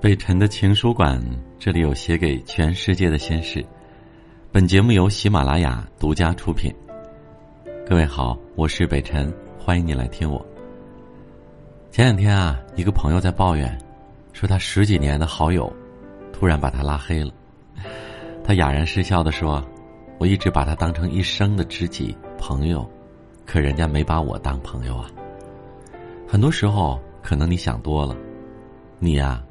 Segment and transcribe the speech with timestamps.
[0.00, 1.20] 北辰的情书馆，
[1.58, 3.64] 这里有写给全世界的心事。
[4.52, 6.72] 本节目由喜马拉雅独家出品。
[7.84, 10.40] 各位好，我是北辰，欢迎你来听我。
[11.90, 13.76] 前两天啊，一个朋友在抱怨，
[14.32, 15.70] 说他十几年的好友，
[16.32, 17.32] 突然把他拉黑了。
[18.44, 19.60] 他哑然失笑的说
[20.18, 22.88] ：“我一直把他当成一生的知己朋友，
[23.44, 25.10] 可人家没把我当朋友啊。”
[26.24, 28.16] 很多时候，可能你想多了，
[29.00, 29.42] 你呀。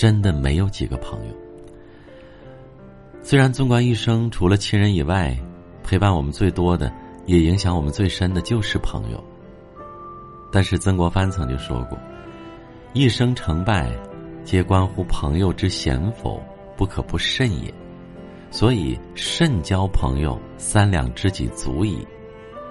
[0.00, 1.34] 真的没有几个朋友。
[3.20, 5.36] 虽然纵观一生，除了亲人以外，
[5.84, 6.90] 陪伴我们最多的，
[7.26, 9.22] 也影响我们最深的，就是朋友。
[10.50, 11.98] 但是曾国藩曾经说过
[12.94, 13.92] ：“一生成败，
[14.42, 16.42] 皆关乎朋友之贤否，
[16.78, 17.70] 不可不慎也。”
[18.50, 21.98] 所以，慎交朋友，三两知己足矣，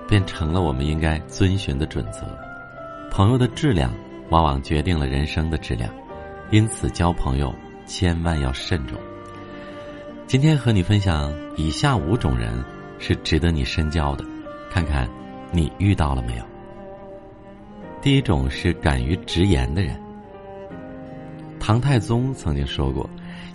[0.08, 2.22] 便成了我们应该遵循的准则。
[3.12, 3.94] 朋友的质量，
[4.32, 5.94] 往往决定了人生的质量。
[6.52, 7.54] 因此，交朋友
[7.86, 8.98] 千万要慎重。
[10.26, 12.64] 今天和你分享以下五种人
[12.98, 14.26] 是值得你深交的，
[14.70, 15.08] 看看
[15.52, 16.44] 你遇到了没有。
[18.02, 20.00] 第一种是敢于直言的人。
[21.60, 23.08] 唐太宗曾经说过：“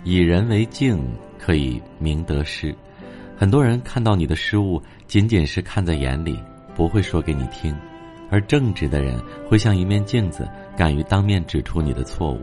[0.05, 1.01] 以人为镜，
[1.37, 2.73] 可以明得失。”
[3.35, 6.39] 很多人看到你的失误，仅仅是看在眼里，
[6.73, 7.75] 不会说给你听；
[8.31, 12.39] 而正直的人会像一面镜子，敢于当面指出你的错误。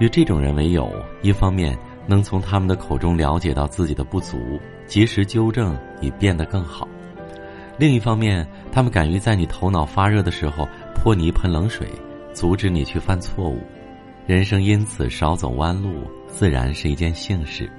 [0.00, 0.92] 与这种人为友，
[1.22, 6.86] 一方面能从他们的口中了解到自己的不足，及时纠正以变得更好；
[7.78, 11.88] 另一方面，他们敢于在你头脑发热的时候泼你一盆冷水，
[12.32, 13.58] 阻止你去犯错误，
[14.26, 17.70] 人生因此少走弯路，自然是一件幸事。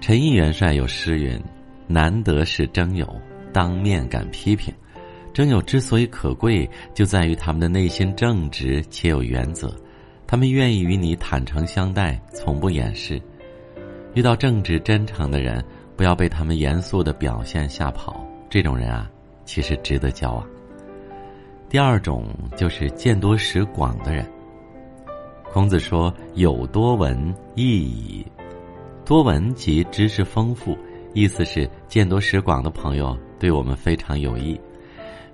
[0.00, 1.40] 陈毅元帅有诗云
[1.86, 3.06] ：“难得是真友，
[3.52, 4.72] 当面敢批评。
[5.32, 9.74] 真友之所以可贵，就在于他们的内心正直且有原则。”
[10.26, 13.20] 他们愿意与你坦诚相待，从不掩饰。
[14.14, 15.64] 遇到正直真诚的人，
[15.96, 18.24] 不要被他们严肃的表现吓跑。
[18.48, 19.10] 这种人啊，
[19.44, 20.46] 其实值得交往。
[21.68, 24.24] 第二种就是见多识广的人。
[25.52, 28.26] 孔子说：“有多闻，益矣。”
[29.04, 30.76] 多闻即知识丰富，
[31.12, 34.58] 意思是见多识广的朋友对我们非常有益。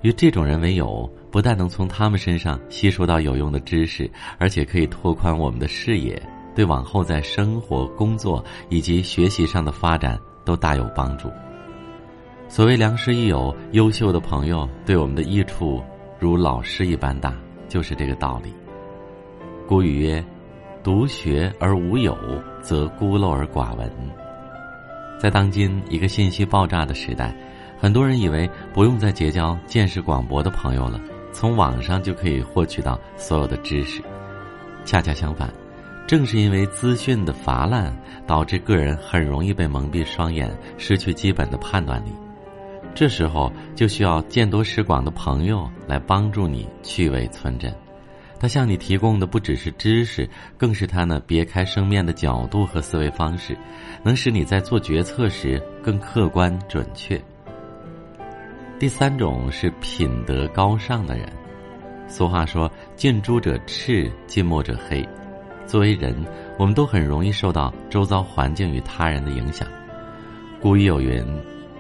[0.03, 1.11] 与这种人为友。
[1.31, 6.21] 不但能从他们身上吸收到有用的知识，而且可以拓宽我们的视野，
[6.57, 11.31] 对往后在生活、工作以及学习上的发展都大有帮助。
[12.49, 15.81] 所谓良师益友，优秀的朋友对我们的益处
[16.19, 17.33] 如老师一般大，
[17.69, 18.53] 就是这个道理。
[19.69, 20.25] 古语曰
[20.83, 22.19] ：“独学而无友，
[22.61, 23.89] 则孤陋而寡闻。”
[25.17, 27.33] 在当今一个信息爆炸的时代，
[27.81, 31.01] 很多人以为不用再结交见识广博的朋友了。
[31.33, 34.03] 从网上就可以获取到所有的知识，
[34.85, 35.49] 恰恰相反，
[36.07, 37.97] 正是因为资讯的乏滥，
[38.27, 42.11] 导致个人很容易被蒙蔽双眼，失去基本的判断力。
[42.95, 47.73] 这时候就需要见多识广的朋友来帮助你去伪存真。
[48.41, 53.57] 他向你提供的不只是知识，更是他那别开生面的角度和思维方式，
[54.03, 57.23] 能使你在做决策时更客观准确。
[58.81, 61.31] 第三种是品德高尚的人。
[62.09, 65.07] 俗话说：“近朱者赤，近墨者黑。”
[65.69, 66.17] 作为人，
[66.59, 69.69] 我们都很容易受到周遭环境与他人的影响。
[70.63, 71.23] 古语有云：“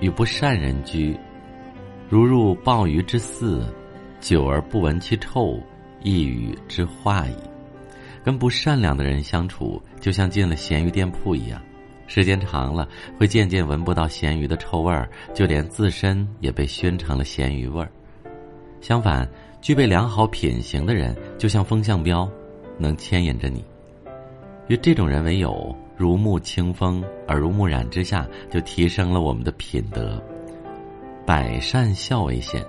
[0.01, 1.19] 与不善人居，
[2.07, 3.65] 如入鲍鱼之肆，
[4.21, 5.59] 久而不闻其臭，
[6.03, 7.35] 一语之化矣。”
[8.23, 11.59] 跟不善良的人相处，就像进了咸鱼店铺一样。
[12.11, 17.89] 时间长了，会渐渐闻不到咸鱼的臭味儿，就连自身也被熏成了咸鱼味儿。
[18.81, 22.29] 相反，具备良好品行的人，就像风向标，
[22.77, 23.65] 能牵引着你。
[24.67, 30.21] 与这种人为友，如沐清风，耳濡目染之下，就提升了我们的品德。
[31.25, 32.61] 百善孝为先，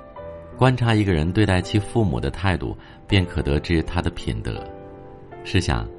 [0.56, 2.78] 观察一个人对待其父母的态度，
[3.08, 4.64] 便可得知他的品德。
[5.44, 5.90] 试想，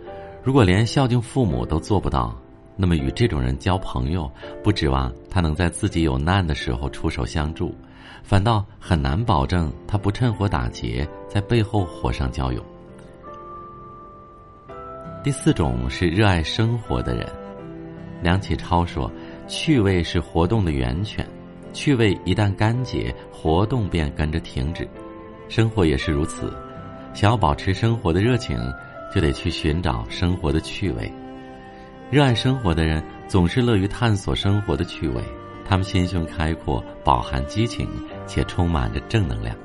[0.45, 2.41] 如果连孝敬父母都做不到，
[2.75, 4.31] 那么，与这种人交朋友，
[4.63, 7.75] 不指望他能在自己有难的时候出手相助，
[8.23, 12.65] 反倒很难保证他不趁火打劫，在背后火上浇油。
[15.23, 17.29] 第四种是热爱生活的人。
[18.23, 19.11] 梁启超说
[19.47, 21.25] ：“趣味是活动的源泉，
[21.73, 24.89] 趣味一旦干竭，活动便跟着停止。
[25.49, 26.53] 生活也是如此，
[27.15, 28.59] 想要保持生活的热情，
[29.15, 31.13] 就得去寻找生活的趣味。”
[32.13, 35.25] 热爱生活的人总是乐于探索生活的趣味，
[35.65, 37.89] 他们心胸开阔，饱含激情，
[38.27, 39.57] 且充满着正能量。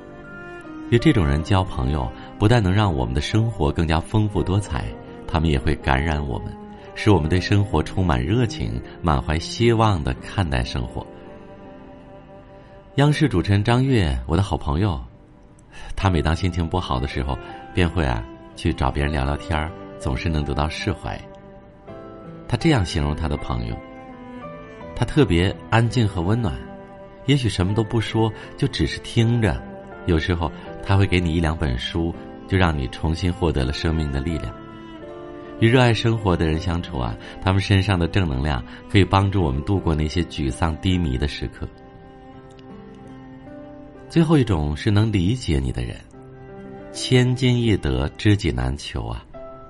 [0.90, 2.10] 与这种人交朋友，
[2.40, 4.86] 不但能让我们的生活更加丰富多彩，
[5.28, 6.48] 他们也会感染我们，
[6.96, 11.06] 使我们对生活充满热情，满怀希望的看待生活。
[12.96, 14.98] 央视主持人张悦，我的好朋友，
[15.98, 17.38] 他每当心情不好的时候，
[17.74, 18.24] 便会啊
[18.56, 21.20] 去找别人聊聊天儿，总是能得到释怀。
[22.48, 23.76] 他这样形容他的朋友：
[24.96, 26.56] 他特别安静和温暖，
[27.26, 29.62] 也许什么都不说，就只是听着。
[30.06, 30.52] 有时候
[30.82, 32.16] 他会给你一两本书，
[32.48, 34.54] 就让你重新获得了生命的力量。
[35.60, 41.68] 与热爱生活的人相处啊，他们身上的正能量可以帮助我们度过那些沮丧低迷的时刻。
[44.08, 45.98] 最后一种是能理解你的人，
[46.94, 49.26] 千金易得，知己难求啊！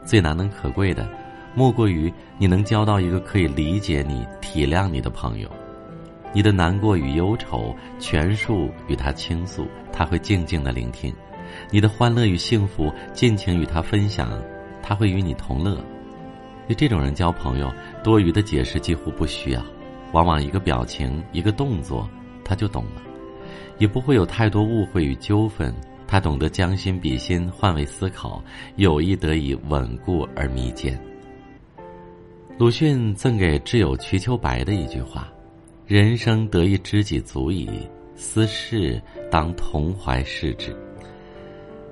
[0.06, 1.10] 最难能可贵的，
[1.58, 5.50] 莫过于你能交到一个可以理解你、体谅你的朋友。
[6.32, 11.12] 你的难过与忧愁全数与他倾诉，他会静静的聆听；
[11.72, 14.40] 你的欢乐与幸福尽情与他分享，
[14.84, 15.84] 他会与你同乐。
[16.68, 19.66] 与这种人交朋友，多余的解释几乎不需要，
[20.12, 22.08] 往往一个表情、一个动作，
[22.46, 23.02] 他就懂了，
[23.80, 25.74] 也不会有太多误会与纠纷。
[26.06, 28.44] 他懂得将心比心，换位思考，
[28.76, 30.96] 友谊得以稳固而弥坚。
[32.60, 35.32] 鲁迅赠给挚友瞿秋白的一句话。
[35.86, 37.70] 人生得一知己足矣，
[38.16, 39.00] 私事
[39.30, 40.76] 当同怀视之。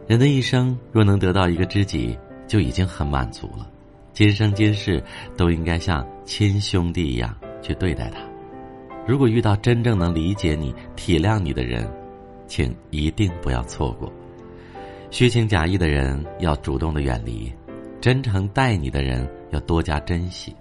[0.08, 2.18] 人的一生若能得到一个知己，
[2.48, 3.70] 就已经很满足了。
[4.12, 5.04] 今生今世
[5.38, 8.18] 都应该像亲兄弟一样去对待他。
[9.08, 11.88] 如果遇到真正能理解你、体谅你的人，
[12.48, 14.12] 请一定不要错过。
[15.12, 17.54] 虚情假意的人要主动的远离，
[18.02, 20.56] 真诚待你的人要多加珍惜。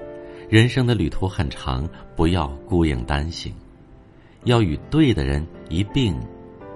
[0.49, 3.53] 人生的旅途很长，不要孤影单行，
[4.45, 6.15] 要与对的人一并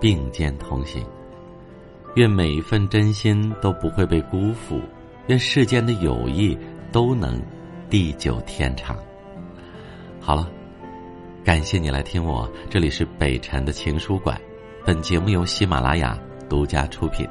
[0.00, 1.04] 并肩同行。
[2.14, 4.80] 愿每一份真心都不会被辜负，
[5.26, 6.58] 愿世间的友谊
[6.90, 7.40] 都能
[7.90, 8.96] 地久天长。
[10.18, 10.50] 好了，
[11.44, 14.40] 感谢你来听我，这里是北辰的情书馆，
[14.84, 16.18] 本节目由喜马拉雅
[16.48, 17.28] 独家出品。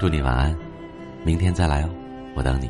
[0.00, 0.56] 祝你晚安，
[1.22, 1.90] 明天再来哦，
[2.34, 2.68] 我等你。